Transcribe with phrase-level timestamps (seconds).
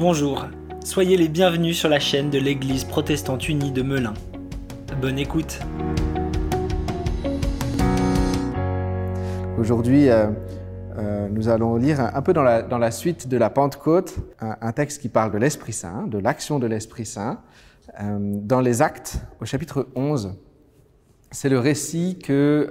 [0.00, 0.46] Bonjour,
[0.82, 4.14] soyez les bienvenus sur la chaîne de l'Église protestante unie de Melun.
[5.00, 5.60] Bonne écoute.
[9.58, 10.28] Aujourd'hui, euh,
[10.96, 15.10] euh, nous allons lire un, peu dans la, suite de la Pentecôte un, texte qui
[15.10, 17.42] parle de l'Esprit Saint, de l'action de l'Esprit Saint,
[18.00, 20.34] euh, dans les Actes, au chapitre 11.
[21.30, 22.70] C'est le récit que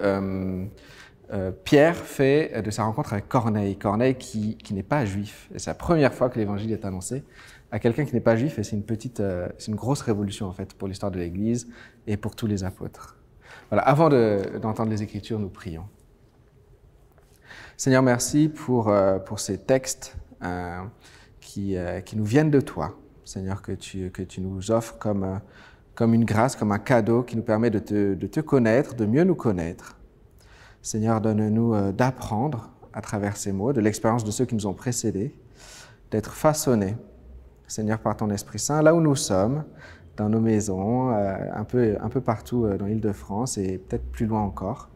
[1.64, 3.78] Pierre fait de sa rencontre avec Corneille.
[3.78, 5.50] Corneille qui, qui n'est pas juif.
[5.58, 7.24] C'est la première fois que l'évangile est annoncé
[7.72, 9.22] à quelqu'un qui n'est pas juif et c'est une petite,
[9.60, 11.68] c'est une grosse révolution en fait pour l'histoire de l'Église
[12.08, 13.16] et pour tous les apôtres.
[13.70, 15.86] Voilà, avant d'entendre les Écritures, nous prions.
[17.78, 20.82] Seigneur, merci pour, euh, pour ces textes euh,
[21.40, 22.98] qui, euh, qui, nous viennent de toi.
[23.24, 25.40] Seigneur, que tu, que tu nous offres comme,
[25.96, 29.06] comme une grâce, comme un cadeau qui nous permet de te, de te connaître, de
[29.06, 29.99] mieux nous connaître.
[30.82, 35.36] Seigneur, donne-nous d'apprendre à travers ces mots, de l'expérience de ceux qui nous ont précédés,
[36.12, 36.96] d'être façonnés,
[37.68, 39.64] Seigneur, par ton Esprit Saint, là où nous sommes,
[40.18, 44.26] dans nos maisons, un, peu, un peu partout dans l'île de France et peut-être plus
[44.26, 44.90] loin encore.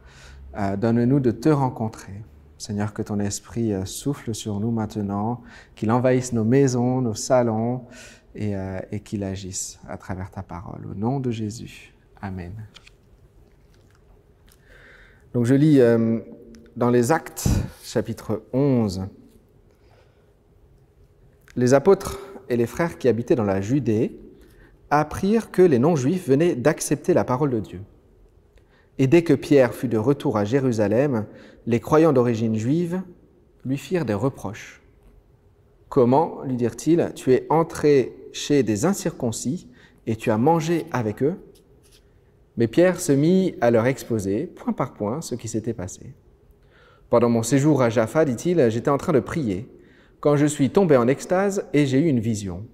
[0.78, 2.24] Donne-nous de te rencontrer.
[2.64, 5.42] Seigneur, que ton esprit euh, souffle sur nous maintenant,
[5.76, 7.88] qu'il envahisse nos maisons, nos salons
[8.40, 10.86] euh, et, qu'il agisse à travers ta parole.
[10.90, 11.94] Au nom de Jésus.
[12.22, 12.54] Amen.
[15.34, 16.20] Donc je lis euh,
[16.76, 17.48] dans les Actes,
[17.84, 19.08] chapitre 11.
[21.56, 24.20] Les apôtres et les frères qui habitaient dans la Judée
[24.92, 27.82] apprirent que les non-juifs venaient d'accepter la parole de Dieu.
[29.00, 31.26] Et dès que Pierre fut de retour à Jérusalem,
[31.66, 33.02] les croyants d'origine juive
[33.66, 34.84] lui firent des reproches.
[35.90, 39.68] Comment, lui dirent-ils, tu es entré chez des incirconcis
[40.06, 41.40] et tu as mangé avec eux?
[42.58, 46.14] Mais Pierre se mit à leur exposer, point par point, ce qui s'était passé.
[47.10, 49.68] Pendant mon séjour à Jaffa, dit-il, j'étais en train de prier,
[50.20, 52.66] quand je suis tombé en extase et j'ai eu une vision.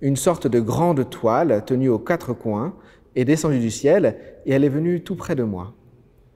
[0.00, 2.76] Une sorte de grande toile tenue aux quatre coins
[3.14, 5.74] est descendue du ciel et elle est venue tout près de moi.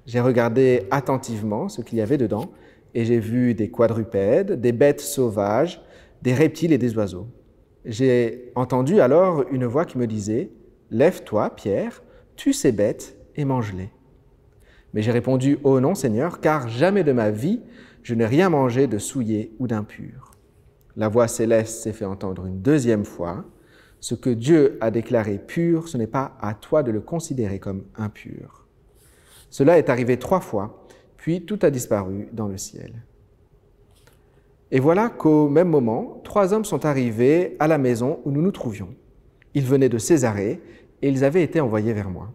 [0.07, 2.51] J'ai regardé attentivement ce qu'il y avait dedans
[2.95, 5.83] et j'ai vu des quadrupèdes, des bêtes sauvages,
[6.23, 7.27] des reptiles et des oiseaux.
[7.85, 10.51] J'ai entendu alors une voix qui me disait
[10.91, 12.03] Lève-toi, Pierre,
[12.41, 13.91] tue ces bêtes et mange-les.
[14.95, 17.61] Mais j'ai répondu Oh non, Seigneur, car jamais de ma vie
[18.03, 20.31] je n'ai rien mangé de souillé ou d'impur.
[20.97, 23.45] La voix céleste s'est fait entendre une deuxième fois
[24.01, 27.85] ce que Dieu a déclaré pur, ce n'est pas à toi de le considérer comme
[27.95, 28.67] impur.
[29.51, 30.87] Cela est arrivé trois fois,
[31.19, 33.05] puis tout a disparu dans le ciel.
[34.71, 38.51] Et voilà qu'au même moment, trois hommes sont arrivés à la maison où nous nous
[38.51, 38.95] trouvions.
[39.53, 40.63] Ils venaient de Césarée
[41.03, 42.33] et ils avaient été envoyés vers moi.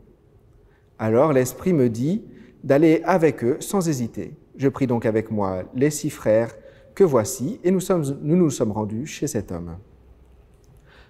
[0.98, 2.24] Alors l'Esprit me dit
[2.64, 4.36] d'aller avec eux sans hésiter.
[4.58, 6.56] Je pris donc avec moi les six frères
[6.96, 7.81] que voici et nous
[8.22, 9.78] nous sommes rendus chez cet homme.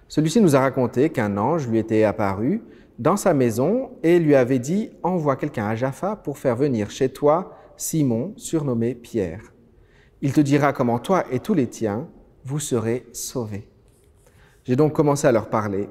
[0.08, 2.62] Celui-ci nous a raconté qu'un ange lui était apparu
[2.98, 7.08] dans sa maison et lui avait dit Envoie quelqu'un à Jaffa pour faire venir chez
[7.08, 9.52] toi Simon, surnommé Pierre.
[10.22, 12.08] Il te dira comment toi et tous les tiens,
[12.44, 13.68] vous serez sauvés.
[14.64, 15.88] J'ai donc commencé à leur parler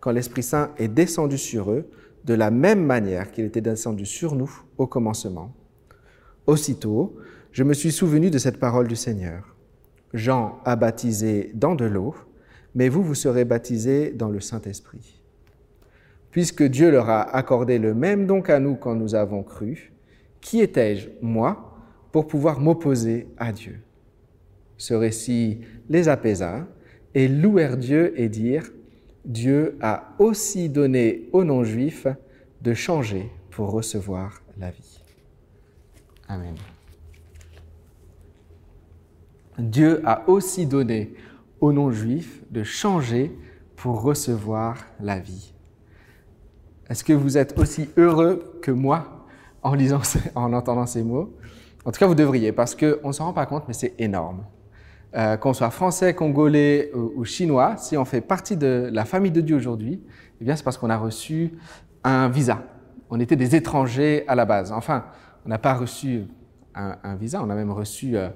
[0.00, 1.88] quand l'Esprit Saint est descendu sur eux
[2.24, 5.54] de la même manière qu'il était descendu sur nous au commencement.
[6.46, 7.16] Aussitôt,
[7.52, 9.56] je me suis souvenu de cette parole du Seigneur.
[10.12, 12.14] Jean a baptisé dans de l'eau,
[12.74, 15.22] mais vous, vous serez baptisés dans le Saint-Esprit.
[16.30, 19.92] Puisque Dieu leur a accordé le même don qu'à nous quand nous avons cru,
[20.40, 21.74] qui étais-je, moi,
[22.12, 23.80] pour pouvoir m'opposer à Dieu?
[24.76, 26.66] Ce récit les apaisa
[27.14, 28.70] et louèrent Dieu et dire,
[29.30, 32.08] Dieu a aussi donné aux non-juifs
[32.62, 35.00] de changer pour recevoir la vie.
[36.26, 36.56] Amen.
[39.56, 41.14] Dieu a aussi donné
[41.60, 43.30] aux non-juifs de changer
[43.76, 45.54] pour recevoir la vie.
[46.88, 49.26] Est-ce que vous êtes aussi heureux que moi
[49.62, 50.02] en lisant,
[50.34, 51.32] en entendant ces mots?
[51.84, 54.44] En tout cas, vous devriez, parce qu'on ne s'en rend pas compte, mais c'est énorme.
[55.16, 59.40] Euh, qu'on soit français, congolais ou, chinois, si on fait partie de la famille de
[59.40, 60.00] Dieu aujourd'hui,
[60.40, 61.50] eh bien, c'est parce qu'on a reçu
[62.04, 62.62] un visa.
[63.10, 64.70] On était des étrangers à la base.
[64.70, 65.06] Enfin,
[65.44, 66.26] on n'a pas reçu
[66.76, 68.28] un, visa, on a même reçu euh,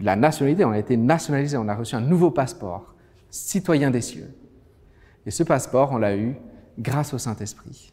[0.00, 2.94] la nationalité, on a été nationalisé, on a reçu un nouveau passeport,
[3.28, 4.32] citoyen des cieux.
[5.26, 6.36] Et ce passeport, on l'a eu
[6.78, 7.92] grâce au Saint-Esprit.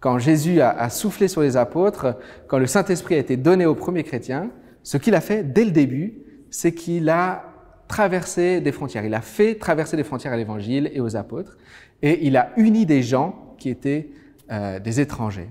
[0.00, 2.18] Quand Jésus a, soufflé sur les apôtres,
[2.48, 4.50] quand le Saint-Esprit a été donné aux premiers chrétiens,
[4.82, 7.44] ce qu'il a fait dès le début, c'est qu'il a
[7.88, 9.04] traversé des frontières.
[9.04, 11.56] Il a fait traverser des frontières à l'Évangile et aux apôtres,
[12.02, 14.10] et il a uni des gens qui étaient
[14.50, 15.48] euh, des étrangers.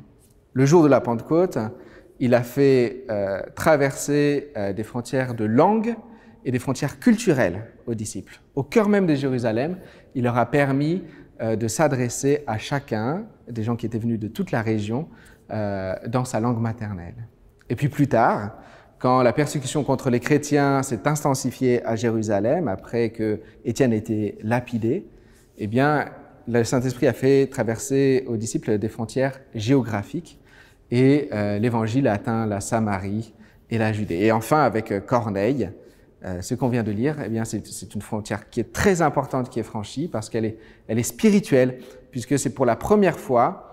[0.53, 1.57] Le jour de la Pentecôte,
[2.19, 5.95] il a fait euh, traverser euh, des frontières de langue
[6.45, 8.39] et des frontières culturelles aux disciples.
[8.55, 9.77] Au cœur même de Jérusalem,
[10.15, 11.03] il leur a permis
[11.39, 15.07] de s'adresser à chacun, des gens qui étaient venus de toute la région,
[15.49, 17.27] dans sa langue maternelle.
[17.69, 18.57] Et puis plus tard,
[19.01, 24.37] quand la persécution contre les chrétiens s'est intensifiée à Jérusalem, après que Étienne ait été
[24.43, 25.07] lapidé,
[25.57, 26.05] eh bien,
[26.47, 30.39] le Saint-Esprit a fait traverser aux disciples des frontières géographiques
[30.91, 33.33] et euh, l'évangile a atteint la Samarie
[33.71, 34.19] et la Judée.
[34.19, 35.71] Et enfin, avec euh, Corneille,
[36.23, 39.49] euh, ce qu'on vient de lire, eh bien, c'est une frontière qui est très importante
[39.49, 40.57] qui est franchie parce qu'elle est,
[40.87, 41.79] elle est spirituelle,
[42.11, 43.67] puisque c'est pour la première fois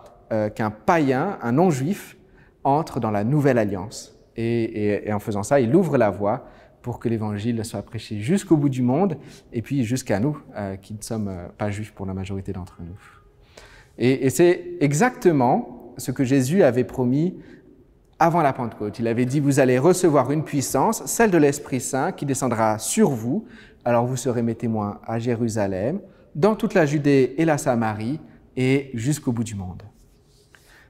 [0.54, 2.18] qu'un païen, un non-juif,
[2.62, 4.17] entre dans la nouvelle alliance.
[4.40, 6.46] Et, en faisant ça, il ouvre la voie
[6.82, 9.16] pour que l'évangile soit prêché jusqu'au bout du monde
[9.52, 10.38] et puis jusqu'à nous,
[10.80, 12.96] qui ne sommes pas juifs pour la majorité d'entre nous.
[13.98, 17.34] Et, et c'est exactement ce que Jésus avait promis
[18.18, 18.98] avant la Pentecôte.
[18.98, 23.10] Il avait dit, vous allez recevoir une puissance, celle de l'Esprit Saint, qui descendra sur
[23.10, 23.46] vous.
[23.84, 26.00] Alors vous serez mes témoins à Jérusalem,
[26.34, 28.20] dans toute la Judée et la Samarie,
[28.56, 29.82] et jusqu'au bout du monde.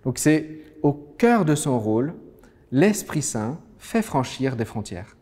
[0.05, 2.15] Donc c'est au cœur de son rôle,
[2.70, 5.17] l'Esprit Saint fait franchir des frontières.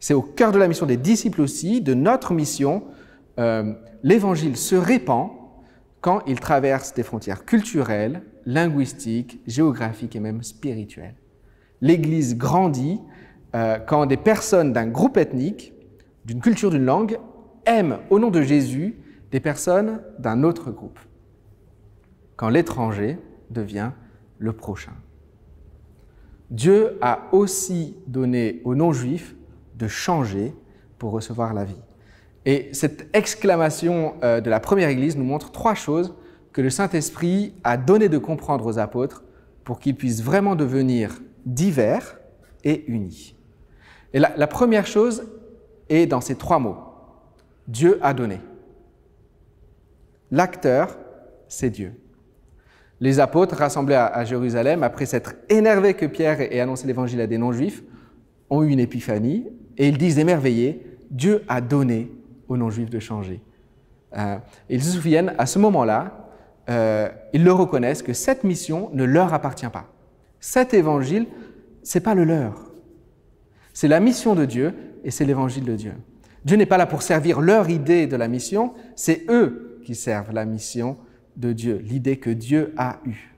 [0.00, 2.84] C'est au cœur de la mission des disciples aussi, de notre mission.
[3.38, 3.72] Euh,
[4.02, 5.30] L'Évangile se répand
[6.00, 11.16] quand il traverse des frontières culturelles, linguistiques, géographiques et même spirituelles.
[11.80, 13.00] L'Église grandit
[13.56, 15.72] euh, quand des personnes d'un groupe ethnique,
[16.24, 17.18] d'une culture, d'une langue,
[17.66, 18.96] aiment au nom de Jésus
[19.30, 20.98] des personnes d'un autre groupe.
[22.36, 23.18] Quand l'étranger
[23.50, 23.90] devient
[24.38, 24.92] le prochain.
[26.50, 29.34] Dieu a aussi donné aux non-juifs
[29.76, 30.54] de changer
[30.98, 31.80] pour recevoir la vie.
[32.46, 36.14] Et cette exclamation euh, de la première Église nous montre trois choses
[36.52, 39.22] que le Saint-Esprit a donné de comprendre aux apôtres
[39.64, 42.18] pour qu'ils puissent vraiment devenir divers
[42.64, 43.34] et unis.
[44.14, 45.24] Et la, première chose
[45.90, 46.78] est dans ces trois mots.
[47.66, 48.40] Dieu a donné.
[50.30, 50.96] L'acteur,
[51.48, 51.92] c'est Dieu.
[53.00, 57.38] Les apôtres rassemblés à, Jérusalem, après s'être énervés que Pierre ait annoncé l'évangile à des
[57.38, 57.82] non-juifs,
[58.50, 59.46] ont eu une épiphanie
[59.76, 62.10] et ils disent émerveillés, Dieu a donné
[62.48, 63.40] aux non-juifs de changer.
[64.16, 66.28] Euh, ils se souviennent, à ce moment-là,
[66.68, 69.86] euh, ils le reconnaissent que cette mission ne leur appartient pas.
[70.40, 71.26] Cet évangile,
[71.82, 72.72] c'est pas le leur.
[73.72, 74.74] C'est la mission de Dieu
[75.04, 75.92] et c'est l'évangile de Dieu.
[76.44, 80.32] Dieu n'est pas là pour servir leur idée de la mission, c'est eux qui servent
[80.32, 80.96] la mission
[81.38, 83.34] de Dieu, l'idée que Dieu a eue.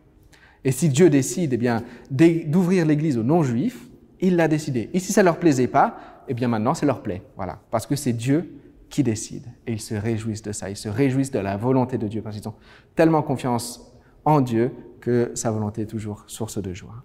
[0.64, 3.86] Et si Dieu décide eh bien, d'ouvrir l'Église aux non-juifs,
[4.20, 4.90] il l'a décidé.
[4.92, 7.22] Et si ça leur plaisait pas, eh bien maintenant, ça leur plaît.
[7.36, 7.60] Voilà.
[7.70, 9.46] Parce que c'est Dieu qui décide.
[9.66, 12.36] Et ils se réjouissent de ça, ils se réjouissent de la volonté de Dieu, parce
[12.36, 12.54] qu'ils ont
[12.94, 13.92] tellement confiance
[14.24, 17.04] en Dieu que sa volonté est toujours source de joie.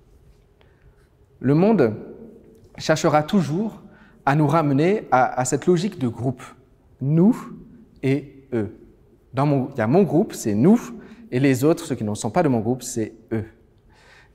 [1.40, 1.94] Le monde
[2.78, 3.82] cherchera toujours
[4.26, 6.44] à nous ramener à, cette logique de groupe,
[7.00, 7.38] nous
[8.02, 8.76] et eux.
[9.36, 10.80] Dans mon, il y a mon groupe, c'est nous,
[11.32, 13.46] et les autres, ceux qui ne sont pas de mon groupe, c'est eux.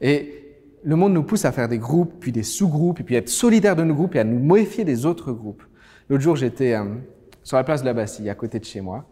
[0.01, 0.45] Et
[0.85, 3.29] le monde nous pousse à faire des groupes, puis des sous-groupes, et puis à être
[3.29, 5.63] solidaires de nos groupes et à nous méfier des autres groupes.
[6.09, 6.85] L'autre jour, j'étais euh,
[7.43, 9.07] sur la place de la Bastille, à côté de chez moi.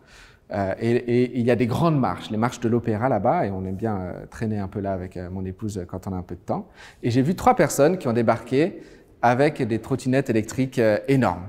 [0.50, 3.64] Euh, et, il y a des grandes marches, les marches de l'opéra là-bas, et on
[3.66, 6.22] aime bien euh, traîner un peu là avec euh, mon épouse quand on a un
[6.22, 6.68] peu de temps.
[7.02, 8.80] Et j'ai vu trois personnes qui ont débarqué
[9.20, 11.48] avec des trottinettes électriques énormes.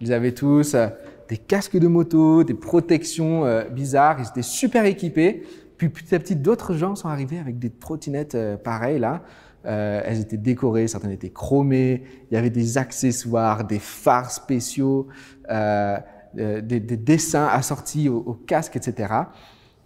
[0.00, 0.76] Ils avaient tous
[1.28, 5.44] des casques de moto, des protections bizarres, ils étaient super équipés.
[5.76, 9.22] Puis petit à petit, d'autres gens sont arrivés avec des trottinettes pareilles là.
[9.64, 15.08] elles étaient décorées, certaines étaient chromées, il y avait des accessoires, des phares spéciaux.
[16.38, 19.14] Euh, des, dessins assortis au, casque, etc.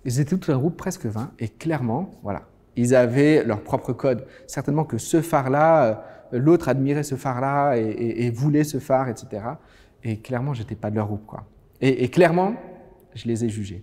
[0.05, 2.43] Ils étaient tout un groupe, presque 20, et clairement, voilà,
[2.75, 4.27] ils avaient leur propre code.
[4.49, 9.43] Certainement que ce phare-là, euh, l'autre admirait ce phare-là et, voulait ce phare, etc.
[10.05, 11.47] Et clairement, j'étais pas de leur groupe, quoi.
[11.83, 12.55] Et, clairement,
[13.15, 13.83] je les ai jugés.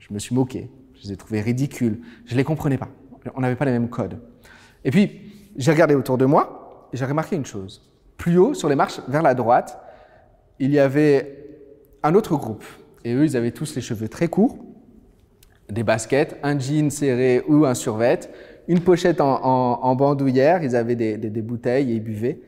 [0.00, 0.68] Je me suis moqué.
[0.94, 2.00] Je les ai trouvés ridicules.
[2.26, 2.88] Je les comprenais pas.
[3.36, 4.18] On n'avait pas les mêmes codes.
[4.84, 7.88] Et puis, j'ai regardé autour de moi et j'ai remarqué une chose.
[8.16, 9.80] Plus haut, sur les marches vers la droite,
[10.58, 11.40] il y avait
[12.02, 12.64] un autre groupe.
[13.04, 14.58] Et eux, ils avaient tous les cheveux très courts,
[15.70, 18.20] des baskets, un jean serré ou un survêt,
[18.68, 22.40] une pochette en, bandoulière, ils avaient des, bouteilles et ils buvaient.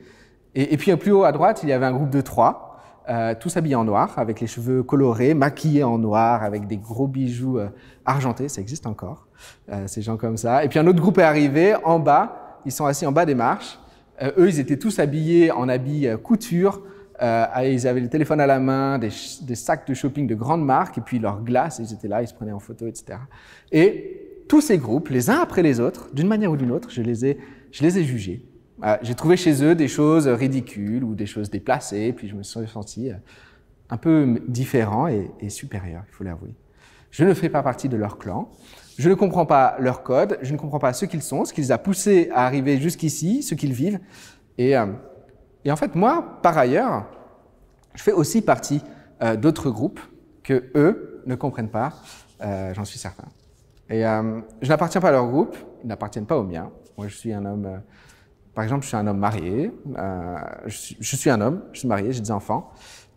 [0.55, 2.72] Et, puis plus haut à droite, il y avait un groupe de trois,
[3.09, 7.07] euh, tous habillés en noir, avec les cheveux colorés, maquillés en noir, avec des gros
[7.07, 7.69] bijoux euh,
[8.05, 9.27] argentés, ça existe encore,
[9.71, 10.65] euh, ces gens comme ça.
[10.65, 13.35] Et puis un autre groupe est arrivé en bas, ils sont assis en bas des
[13.35, 13.79] marches.
[14.23, 16.81] eux, ils étaient tous habillés en habits couture,
[17.23, 20.99] euh, ils avaient le téléphone à la main, des, sacs de shopping de grandes marques,
[20.99, 23.19] et puis leurs glaces, ils étaient là, ils se prenaient en photo, etc.
[23.71, 27.03] Et tous ces groupes, les uns après les autres, d'une manière ou d'une autre, je
[27.03, 27.39] les ai,
[27.71, 28.45] je les ai jugés.
[28.83, 32.43] Euh, j'ai trouvé chez eux des choses ridicules ou des choses déplacées, puis je me
[32.43, 33.15] suis senti euh,
[33.91, 36.55] un peu différent et, supérieur, il faut l'avouer.
[37.11, 38.51] Je ne fais pas partie de leur clan,
[38.99, 41.61] je ne comprends pas leur code, je ne comprends pas ce qu'ils sont, ce qui
[41.61, 44.01] les a poussés à arriver jusqu'ici, ce qu'ils vivent.
[44.59, 44.87] Et, euh,
[45.65, 47.07] et, en fait, moi, par ailleurs,
[47.95, 48.83] je fais aussi partie
[49.23, 50.01] euh, d'autres groupes
[50.43, 51.93] que eux ne comprennent pas,
[52.43, 53.29] euh, j'en suis certain.
[53.89, 56.71] Et euh, je n'appartiens pas à leur groupe, ils n'appartiennent pas au mien.
[56.97, 57.81] Moi, je suis un homme,
[58.55, 62.13] par exemple, je suis un homme marié, euh, je suis, un homme, je suis marié,
[62.13, 62.71] j'ai des enfants.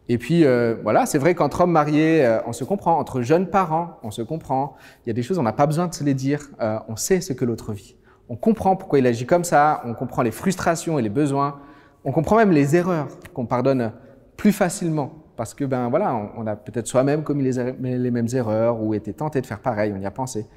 [0.07, 2.99] Et puis, euh, voilà, c'est vrai qu'entre hommes mariés, euh, on se comprend.
[2.99, 4.75] Entre jeunes parents, on se comprend.
[5.05, 6.49] Il y a des choses, on n'a pas besoin de se les dire.
[6.61, 7.95] Euh, on sait ce que l'autre vit.
[8.29, 9.81] On comprend pourquoi il agit comme ça.
[9.85, 11.59] On comprend les frustrations et les besoins.
[12.03, 13.93] On comprend même les erreurs qu'on pardonne
[14.37, 15.11] plus facilement.
[15.37, 19.11] Parce que, ben voilà, on, a peut-être soi-même commis les, les, mêmes erreurs ou été
[19.11, 20.47] tenté de faire pareil, on y a pensé.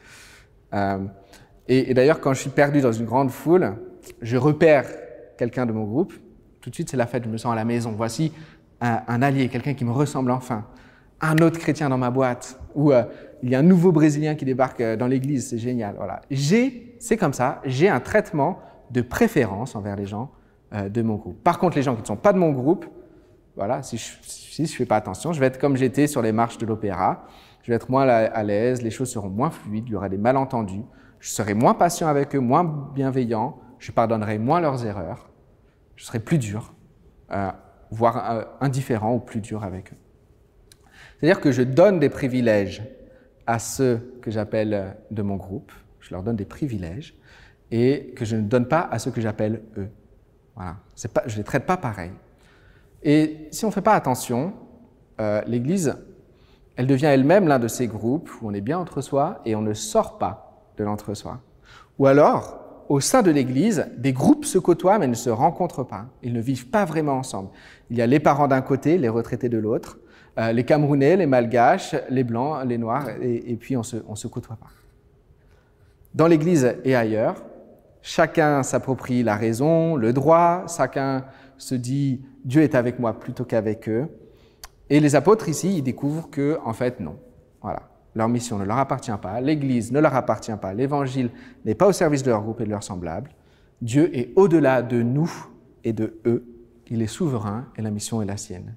[0.72, 0.98] Euh,
[1.66, 3.74] et, et d'ailleurs, quand je suis perdu dans une grande foule,
[4.20, 4.86] je repère
[5.36, 6.12] quelqu'un de mon groupe.
[6.60, 7.92] Tout de suite, c'est la fête, je me sens à la maison.
[7.96, 8.32] Voici
[8.80, 10.66] un, allié, quelqu'un qui me ressemble enfin,
[11.20, 13.04] un autre chrétien dans ma boîte, ou euh,
[13.42, 15.94] il y a un nouveau Brésilien qui débarque euh, dans l'église, c'est génial.
[15.96, 16.20] Voilà.
[16.30, 20.30] J'ai, c'est comme ça, j'ai un traitement de préférence envers les gens
[20.74, 21.42] euh, de mon groupe.
[21.42, 22.86] Par contre, les gens qui ne sont pas de mon groupe,
[23.56, 24.12] voilà, si je
[24.58, 27.26] si je fais pas attention, je vais être comme j'étais sur les marches de l'opéra.
[27.62, 30.18] Je vais être moins à l'aise, les choses seront moins fluides, il y aura des
[30.18, 30.84] malentendus.
[31.20, 32.64] Je serai moins patient avec eux, moins
[32.94, 33.58] bienveillant.
[33.78, 35.28] Je pardonnerai moins leurs erreurs.
[35.96, 36.74] Je serai plus dur.
[37.30, 37.50] Euh,
[37.90, 39.96] voire euh, indifférent ou plus dur avec eux.
[41.18, 42.82] C'est-à-dire que je donne des privilèges
[43.46, 47.14] à ceux que j'appelle euh, de mon groupe, je leur donne des privilèges,
[47.70, 49.88] et que je ne donne pas à ceux que j'appelle eux.
[50.54, 50.76] Voilà.
[50.96, 52.12] Je ne les traite pas pareil.
[53.02, 54.54] Et si on ne fait pas attention,
[55.46, 55.94] l'Église,
[56.76, 59.60] elle devient elle-même l'un de ces groupes où on est bien entre soi et on
[59.60, 61.40] ne sort pas de l'entre-soi.
[61.98, 66.06] Ou alors, au sein de l'Église, des groupes se côtoient mais ne se rencontrent pas.
[66.22, 67.50] Ils ne vivent pas vraiment ensemble.
[67.90, 69.98] Il y a les parents d'un côté, les retraités de l'autre,
[70.38, 74.28] euh, les Camerounais, les Malgaches, les Blancs, les Noirs, et, puis on se, on se
[74.28, 74.70] côtoie pas.
[76.14, 77.42] Dans l'Église et ailleurs,
[78.02, 81.24] chacun s'approprie la raison, le droit, chacun
[81.58, 84.08] se dit Dieu est avec moi plutôt qu'avec eux.
[84.90, 87.18] Et les apôtres ici, ils découvrent que, en fait, non.
[87.60, 87.87] Voilà.
[88.14, 91.30] Leur mission ne leur appartient pas, l'Église ne leur appartient pas, l'Évangile
[91.64, 93.30] n'est pas au service de leur groupe et de leurs semblables.
[93.80, 95.30] Dieu est au-delà de nous
[95.84, 96.44] et de eux.
[96.88, 98.74] Il est souverain et la mission est la sienne.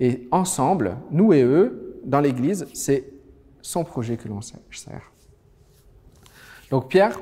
[0.00, 3.12] Et ensemble, nous et eux, dans l'Église, c'est
[3.60, 5.12] son projet que l'on sert.
[6.70, 7.20] Donc Pierre,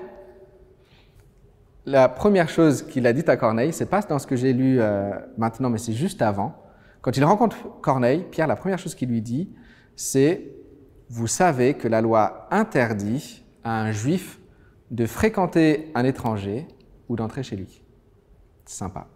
[1.84, 4.80] la première chose qu'il a dite à Corneille, c'est pas dans ce que j'ai lu
[4.80, 6.54] euh, maintenant, mais c'est juste avant.
[7.00, 9.50] Quand il rencontre Corneille, Pierre, la première chose qu'il lui dit,
[9.96, 10.52] c'est
[11.10, 14.38] vous savez que la loi interdit à un juif
[14.92, 16.66] de fréquenter un étranger
[17.08, 17.82] ou d'entrer chez lui.
[18.64, 19.08] Sympa.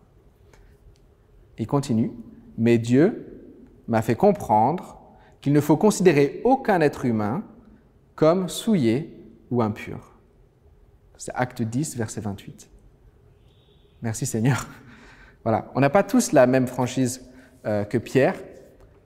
[1.57, 2.11] Il continue,
[2.59, 3.53] mais Dieu
[3.87, 5.01] m'a fait comprendre
[5.41, 7.45] qu'il ne faut considérer aucun être humain
[8.17, 9.17] comme souillé
[9.51, 10.19] ou impur.
[11.17, 12.69] C'est acte 10, verset 28.
[14.03, 14.67] Merci Seigneur.
[15.45, 17.31] Voilà, on n'a pas tous la même franchise
[17.67, 18.35] euh, que Pierre,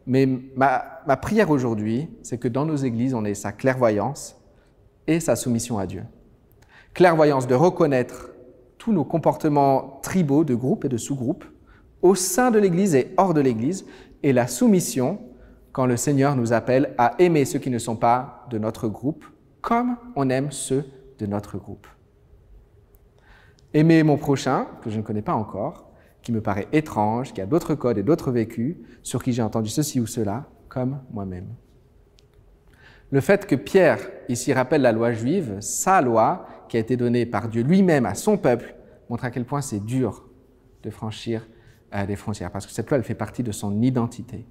[0.09, 4.37] mais ma, prière aujourd'hui, c'est que dans nos églises, on ait sa clairvoyance
[5.07, 6.03] et sa soumission à Dieu.
[6.95, 8.31] Clairvoyance de reconnaître
[8.79, 11.45] tous nos comportements tribaux de groupes et de sous-groupes
[12.01, 13.85] au sein de l'Église et hors de l'Église,
[14.23, 15.21] et la soumission
[15.73, 19.25] quand le Seigneur nous appelle à aimer ceux qui ne sont pas de notre groupe,
[19.61, 20.85] comme on aime ceux
[21.19, 21.87] de notre groupe.
[23.75, 25.88] Aimer mon prochain, que je ne connais pas encore,
[26.29, 29.71] qui me paraît étrange, qui a d'autres codes et d'autres vécus, sur qui j'ai entendu
[29.71, 31.47] ceci ou cela, comme moi-même.
[33.11, 37.25] Le fait que Pierre ici rappelle la loi juive, sa loi, qui a été donnée
[37.25, 38.75] par Dieu lui-même à son peuple,
[39.09, 40.29] montre à quel point c'est dur
[40.83, 41.49] de franchir
[41.95, 44.45] euh, des frontières, parce que cette loi, elle fait partie de son identité.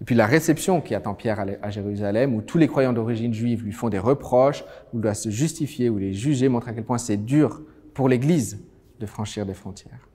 [0.00, 3.62] Et puis la réception qui attend Pierre à Jérusalem, où tous les croyants d'origine juive
[3.62, 6.84] lui font des reproches, où il doit se justifier, ou les juger, montre à quel
[6.84, 7.60] point c'est dur
[7.92, 8.64] pour l'Église
[8.98, 10.09] de franchir des frontières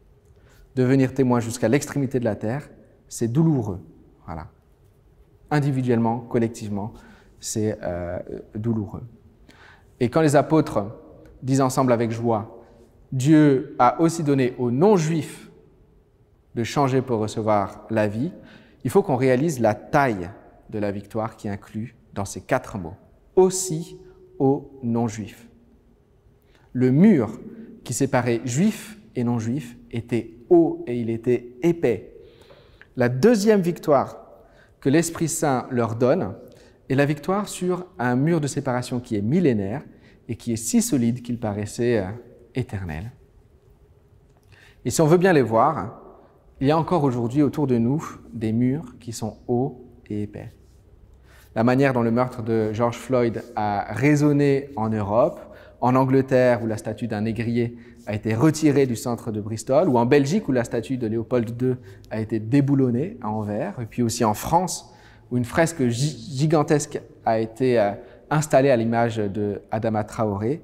[0.75, 2.69] devenir témoin jusqu'à l'extrémité de la terre,
[3.07, 3.79] c'est douloureux.
[4.25, 4.47] Voilà.
[5.51, 6.93] Individuellement, collectivement,
[7.39, 8.19] c'est euh,
[8.55, 9.03] douloureux.
[9.99, 10.85] Et quand les apôtres
[11.41, 12.63] disent ensemble avec joie,
[13.11, 15.49] Dieu a aussi donné aux non-juifs
[16.55, 18.31] de changer pour recevoir la vie,
[18.83, 20.29] il faut qu'on réalise la taille
[20.69, 22.95] de la victoire qui inclut dans ces quatre mots.
[23.35, 23.99] Aussi
[24.39, 25.47] aux non-juifs.
[26.73, 27.39] Le mur
[27.83, 32.13] qui séparait juifs et non-juifs était haut et il était épais.
[32.95, 34.17] La deuxième victoire
[34.79, 36.35] que l'Esprit Saint leur donne
[36.89, 39.83] est la victoire sur un mur de séparation qui est millénaire
[40.27, 42.09] et qui est si solide qu'il paraissait euh,
[42.53, 43.11] éternel.
[44.83, 46.01] Et si on veut bien les voir,
[46.61, 50.51] il y a encore aujourd'hui autour de nous des murs qui sont hauts et épais.
[51.55, 55.39] La manière dont le meurtre de George Floyd a résonné en Europe,
[55.81, 59.97] en Angleterre où la statue d'un négrier a été retirée du centre de Bristol, ou
[59.97, 61.75] en Belgique où la statue de Léopold II
[62.11, 64.93] a été déboulonnée à Anvers, et puis aussi en France
[65.31, 67.91] où une fresque gigantesque a été euh,
[68.29, 70.61] installée à l'image de Adama Traoré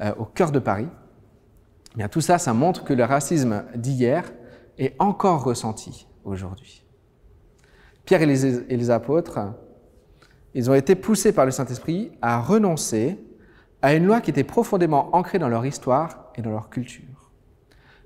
[0.00, 0.88] euh, au cœur de Paris.
[1.94, 4.32] Eh bien, tout ça, ça montre que le racisme d'hier
[4.78, 6.84] est encore ressenti aujourd'hui.
[8.04, 9.38] Pierre et les, apôtres,
[10.54, 13.18] ils ont été poussés par le Saint-Esprit à renoncer
[13.80, 17.30] à une loi qui était profondément ancrée dans leur histoire et dans leur culture.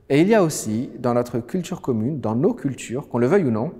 [0.08, 3.44] Et il y a aussi, dans notre culture commune, dans nos cultures, qu'on le veuille
[3.44, 3.72] ou non,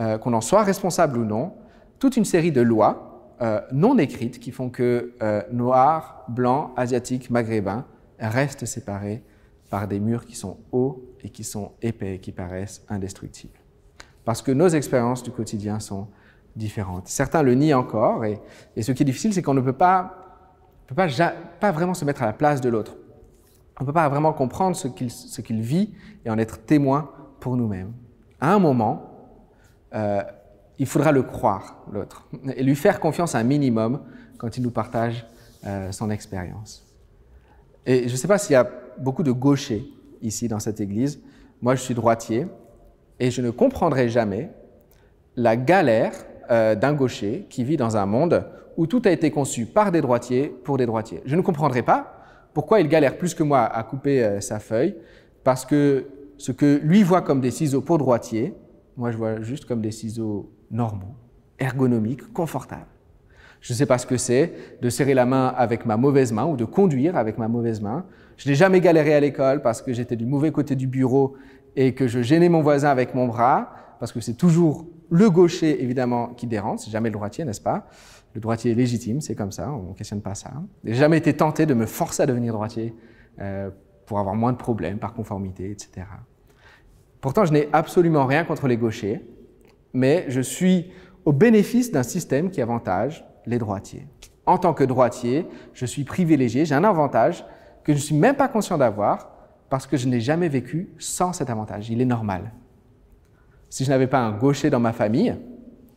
[0.00, 1.52] euh, qu'on en soit responsable ou non,
[1.98, 3.10] toute une série de lois
[3.42, 7.86] euh, non écrites qui font que euh, noirs, blancs, asiatiques, maghrébins
[8.18, 9.22] restent séparés
[9.70, 13.58] par des murs qui sont hauts et qui sont épais, qui paraissent indestructibles.
[14.24, 16.08] Parce que nos expériences du quotidien sont
[16.54, 17.08] différentes.
[17.08, 18.40] Certains le nient encore, et,
[18.80, 20.48] ce qui est difficile, c'est qu'on ne peut pas,
[20.86, 21.08] peut pas,
[21.60, 22.96] pas vraiment se mettre à la place de l'autre.
[23.80, 25.94] On ne peut pas vraiment comprendre ce qu'il vit
[26.26, 27.10] et en être témoin
[27.40, 27.94] pour nous-mêmes.
[28.38, 29.10] À un moment,
[29.94, 30.22] euh,
[30.78, 34.02] il faudra le croire, l'autre, et lui faire confiance un minimum
[34.36, 35.26] quand il nous partage
[35.66, 36.86] euh, son expérience.
[37.86, 39.86] Et je ne sais pas s'il y a beaucoup de gauchers
[40.20, 41.18] ici dans cette église.
[41.62, 42.46] Moi, je suis droitier
[43.18, 44.50] et je ne comprendrai jamais
[45.36, 46.12] la galère
[46.50, 48.44] euh, d'un gaucher qui vit dans un monde
[48.76, 51.22] où tout a été conçu par des droitiers pour des droitiers.
[51.24, 52.19] Je ne comprendrai pas
[52.52, 54.96] pourquoi il galère plus que moi à couper euh, sa feuille,
[55.44, 58.54] parce que ce que lui voit comme des ciseaux pour droitier,
[58.96, 61.14] moi je vois juste comme des ciseaux normaux,
[61.58, 62.86] ergonomiques, confortables.
[63.60, 66.46] Je ne sais pas ce que c'est de serrer la main avec ma mauvaise main
[66.46, 68.06] ou de conduire avec ma mauvaise main.
[68.38, 71.34] Je n'ai jamais galéré à l'école parce que j'étais du mauvais côté du bureau
[71.76, 75.82] et que je gênais mon voisin avec mon bras, parce que c'est toujours le gaucher,
[75.82, 77.86] évidemment, qui dérange, c'est jamais le droitier, n'est-ce pas?
[78.34, 80.52] Le droitier est légitime, c'est comme ça, on ne questionne pas ça.
[80.84, 82.94] J'ai jamais été tenté de me forcer à devenir droitier
[83.40, 83.70] euh,
[84.06, 86.06] pour avoir moins de problèmes, par conformité, etc.
[87.20, 89.24] Pourtant, je n'ai absolument rien contre les gauchers,
[89.92, 90.90] mais je suis
[91.24, 94.06] au bénéfice d'un système qui avantage les droitiers.
[94.46, 97.44] En tant que droitier, je suis privilégié, j'ai un avantage
[97.84, 99.30] que je ne suis même pas conscient d'avoir
[99.68, 101.90] parce que je n'ai jamais vécu sans cet avantage.
[101.90, 102.52] Il est normal.
[103.68, 105.36] Si je n'avais pas un gaucher dans ma famille,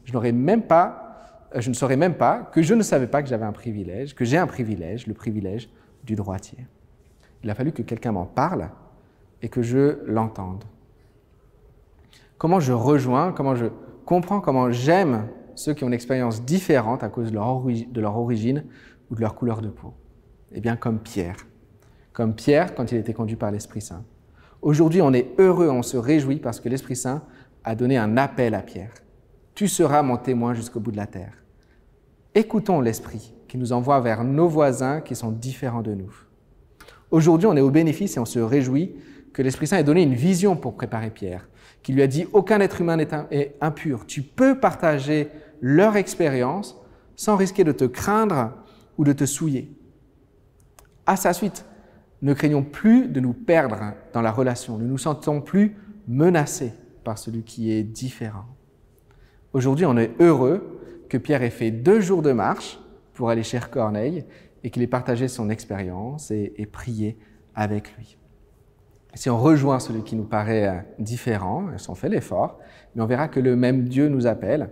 [0.03, 1.02] je, n'aurais même pas,
[1.55, 4.25] je ne saurais même pas que je ne savais pas que j'avais un privilège, que
[4.25, 5.69] j'ai un privilège, le privilège
[6.03, 6.65] du droitier.
[7.43, 8.69] Il a fallu que quelqu'un m'en parle
[9.41, 10.63] et que je l'entende.
[12.37, 13.67] Comment je rejoins, comment je
[14.05, 17.35] comprends, comment j'aime ceux qui ont une expérience différente à cause de
[18.01, 18.63] leur, origine
[19.11, 19.93] ou de leur couleur de peau?
[20.51, 21.37] Eh bien, comme Pierre.
[22.13, 24.03] Comme Pierre quand il était conduit par l'Esprit Saint.
[24.61, 27.23] Aujourd'hui, on est heureux, on se réjouit parce que l'Esprit Saint
[27.63, 28.93] a donné un appel à Pierre.
[29.55, 31.42] Tu seras mon témoin jusqu'au bout de la terre.
[32.35, 36.11] Écoutons l'Esprit qui nous envoie vers nos voisins qui sont différents de nous.
[37.11, 38.95] Aujourd'hui, on est au bénéfice et on se réjouit
[39.33, 41.47] que l'Esprit Saint ait donné une vision pour préparer Pierre,
[41.83, 44.07] qui lui a dit aucun être humain n'est impur.
[44.07, 45.29] Tu peux partager
[45.61, 46.75] leur expérience
[47.15, 48.51] sans risquer de te craindre
[48.97, 49.71] ou de te souiller.
[51.05, 51.65] À sa suite,
[52.23, 55.75] ne craignons plus de nous perdre dans la relation, ne nous sentons plus
[56.07, 58.45] menacés par celui qui est différent.
[59.51, 60.72] Aujourd'hui, on est heureux
[61.13, 62.79] que Pierre ait fait deux jours de marche
[63.13, 64.25] pour aller chez Corneille
[64.63, 67.19] et qu'il ait partagé son expérience et, et prié
[67.53, 68.17] avec lui.
[69.13, 72.57] Si on rejoint celui qui nous paraît différent, si on fait l'effort,
[72.95, 74.71] mais on verra que le même Dieu nous appelle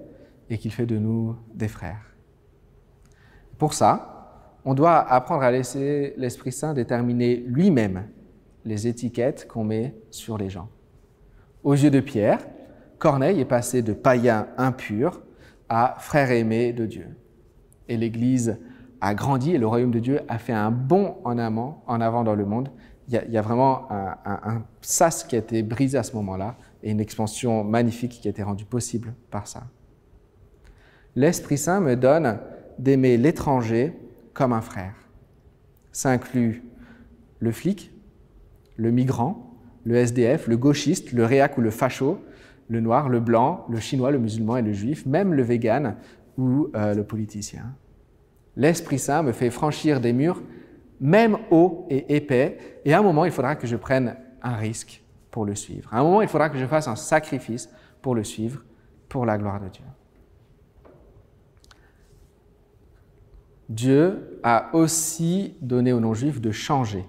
[0.50, 2.16] et qu'il fait de nous des frères.
[3.60, 8.08] Pour ça, on doit apprendre à laisser l'Esprit Saint déterminer lui-même
[8.66, 10.70] les étiquettes qu'on met sur les gens.
[11.64, 12.40] Aux yeux de Pierre,
[12.98, 15.22] Corneille est passé de païen impur
[15.72, 17.08] à frère aimé de Dieu.
[17.88, 18.58] Et l'Église
[19.00, 22.46] a grandi et le royaume de Dieu a fait un bond en, avant dans le
[22.46, 22.70] monde.
[23.08, 26.92] Il y a, vraiment un, un sas qui a été brisé à ce moment-là et
[26.92, 29.64] une expansion magnifique qui a été rendue possible par ça
[31.16, 32.40] l'Esprit Saint me donne
[32.80, 33.94] d'aimer l'étranger
[34.34, 34.96] comme un frère.
[35.92, 36.64] Ça inclut
[37.40, 37.92] le flic,
[38.78, 42.20] le migrant, le SDF, le gauchiste, le réac ou le facho,
[42.72, 45.98] le noir, le blanc, le chinois, le musulman et le juif, même le vegan
[46.38, 47.76] ou euh, le politicien.
[48.56, 50.42] L'Esprit Saint me fait franchir des murs,
[51.02, 55.04] même hauts et épais, et à un moment, il faudra que je prenne un risque
[55.32, 55.94] pour le suivre.
[55.94, 57.70] À un moment, il faudra que je fasse un sacrifice
[58.02, 58.64] pour le suivre,
[59.10, 59.84] pour la gloire de Dieu.
[63.68, 67.04] Dieu a aussi donné aux non-juifs de changer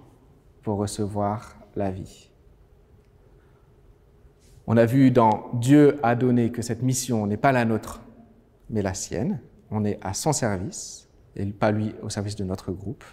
[0.62, 2.31] pour recevoir la vie.
[4.66, 8.00] On a vu dans Dieu a donné que cette mission n'est pas la nôtre,
[8.70, 9.40] mais la sienne.
[9.70, 13.04] On est à son service et pas lui au service de notre groupe.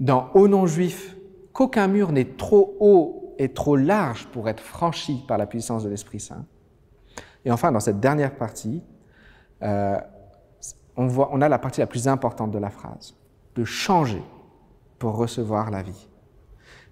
[0.00, 1.16] Dans Au non juif,
[1.52, 5.88] qu'aucun mur n'est trop haut et trop large pour être franchi par la puissance de
[5.88, 6.44] l'Esprit Saint.
[7.44, 8.82] Et enfin, dans cette dernière partie,
[9.62, 9.98] euh,
[10.96, 13.14] on, voit, on a la partie la plus importante de la phrase,
[13.54, 14.22] de changer
[14.98, 16.08] pour recevoir la vie.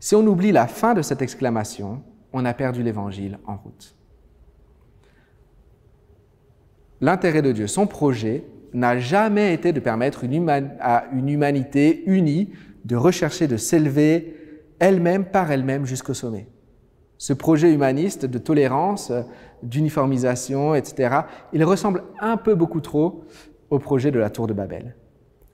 [0.01, 3.95] Si on oublie la fin de cette exclamation, on a perdu l'Évangile en route.
[7.01, 10.25] L'intérêt de Dieu, son projet, n'a jamais été de permettre
[10.81, 12.51] à une humanité unie
[12.85, 14.37] de rechercher de s'élever
[14.79, 16.49] elle-même par elle-même jusqu'au sommet.
[17.17, 19.13] Ce projet humaniste de tolérance,
[19.63, 21.21] d'uniformisation, etc.,
[21.53, 23.25] il ressemble un peu beaucoup trop
[23.71, 24.95] au projet de la tour de Babel,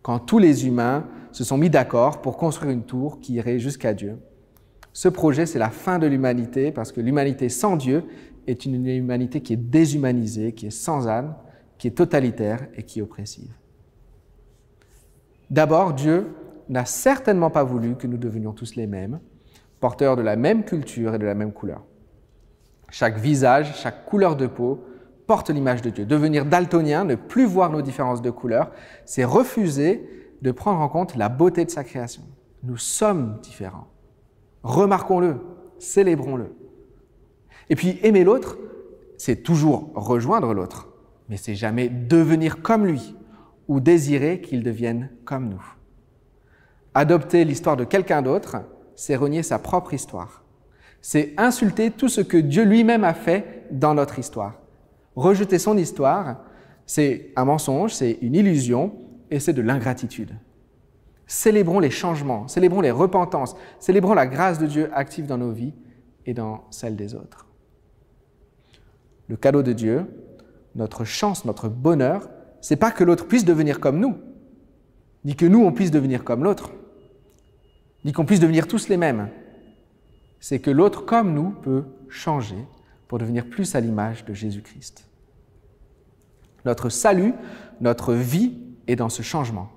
[0.02, 3.94] quand tous les humains se sont mis d'accord pour construire une tour qui irait jusqu'à
[3.94, 4.18] Dieu.
[4.94, 8.04] Ce projet, c'est la fin de l'humanité, parce que l'humanité sans Dieu
[8.46, 11.34] est une humanité qui est déshumanisée, qui est sans âme,
[11.78, 13.52] qui est totalitaire et qui est oppressive.
[15.50, 16.28] D'abord, Dieu
[16.68, 19.18] n'a certainement pas voulu que nous devenions tous les mêmes,
[19.80, 21.82] porteurs de la même culture et de la même couleur.
[22.88, 24.84] Chaque visage, chaque couleur de peau
[25.26, 26.06] porte l'image de Dieu.
[26.06, 28.70] Devenir daltonien, ne plus voir nos différences de couleur,
[29.04, 30.08] c'est refuser
[30.40, 32.22] de prendre en compte la beauté de sa création.
[32.62, 33.88] Nous sommes différents.
[34.64, 35.36] Remarquons-le,
[35.78, 36.52] célébrons-le.
[37.70, 38.58] Et puis aimer l'autre,
[39.18, 40.88] c'est toujours rejoindre l'autre,
[41.28, 43.14] mais c'est jamais devenir comme lui
[43.68, 45.64] ou désirer qu'il devienne comme nous.
[46.94, 48.56] Adopter l'histoire de quelqu'un d'autre,
[48.96, 50.42] c'est renier sa propre histoire.
[51.02, 54.54] C'est insulter tout ce que Dieu lui-même a fait dans notre histoire.
[55.14, 56.38] Rejeter son histoire,
[56.86, 58.94] c'est un mensonge, c'est une illusion
[59.30, 60.34] et c'est de l'ingratitude.
[61.26, 65.72] Célébrons les changements, célébrons les repentances, célébrons la grâce de Dieu active dans nos vies
[66.26, 67.46] et dans celles des autres.
[69.28, 70.06] Le cadeau de Dieu,
[70.74, 72.28] notre chance, notre bonheur,
[72.60, 74.18] c'est pas que l'autre puisse devenir comme nous,
[75.24, 76.70] ni que nous on puisse devenir comme l'autre,
[78.04, 79.30] ni qu'on puisse devenir tous les mêmes.
[80.40, 82.58] C'est que l'autre comme nous peut changer
[83.08, 85.08] pour devenir plus à l'image de Jésus-Christ.
[86.66, 87.32] Notre salut,
[87.80, 89.70] notre vie est dans ce changement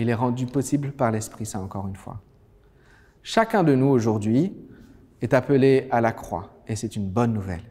[0.00, 2.22] il est rendu possible par l'Esprit Saint, encore une fois.
[3.22, 4.56] Chacun de nous aujourd'hui
[5.20, 7.64] est appelé à la croix, et c'est une bonne nouvelle.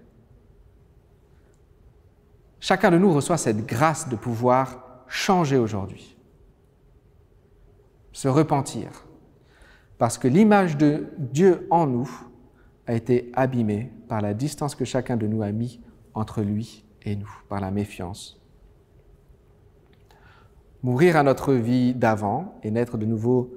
[2.59, 6.15] Chacun de nous reçoit cette grâce de pouvoir changer aujourd'hui,
[8.11, 9.05] se repentir,
[9.97, 12.09] parce que l'image de Dieu en nous
[12.85, 15.81] a été abîmée par la distance que chacun de nous a mis
[16.13, 18.38] entre lui et nous, par la méfiance,
[20.83, 23.53] mourir à notre vie d'avant et naître de nouveau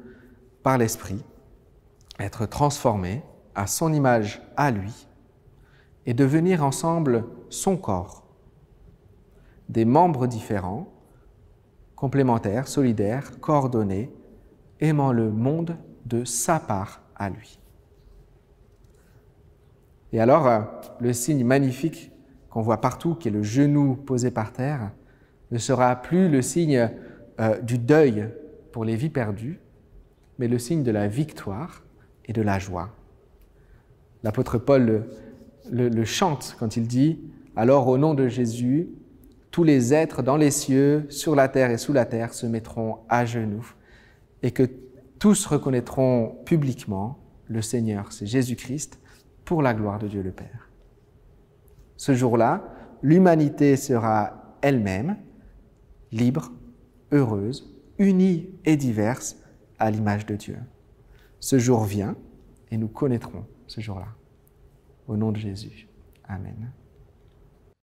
[0.62, 1.24] par l'Esprit,
[2.18, 3.22] être transformé
[3.54, 5.06] à son image à lui
[6.06, 8.24] et devenir ensemble son corps,
[9.68, 10.88] des membres différents,
[11.94, 14.12] complémentaires, solidaires, coordonnés,
[14.80, 17.61] aimant le monde de sa part à lui.
[20.12, 20.61] Et alors, euh,
[21.00, 22.11] le signe magnifique
[22.50, 24.90] qu'on voit partout, qui est le genou posé par terre,
[25.50, 26.90] ne sera plus le signe
[27.42, 28.28] euh, du deuil
[28.70, 29.61] pour les vies perdues,
[30.38, 31.83] mais le signe de la victoire
[32.24, 32.94] et de la joie.
[34.22, 35.07] L'apôtre Paul
[35.70, 37.20] le, chante quand il dit
[37.57, 38.88] Alors au nom de Jésus,
[39.50, 42.98] tous les êtres dans les cieux, sur la terre et sous la terre se mettront
[43.09, 43.74] à genoux
[44.42, 44.68] et que
[45.18, 49.00] tous reconnaîtront publiquement le Seigneur, c'est Jésus-Christ,
[49.44, 50.70] pour la gloire de Dieu le Père.
[51.96, 52.64] Ce jour-là,
[53.02, 55.16] l'humanité sera elle-même
[56.12, 56.52] libre
[57.12, 59.37] heureuse, unie et diverse
[59.79, 60.59] à l'image de Dieu.
[61.40, 62.16] Ce jour vient
[62.70, 64.09] et nous connaîtrons ce jour-là.
[65.07, 65.88] Au nom de Jésus.
[66.25, 66.72] Amen.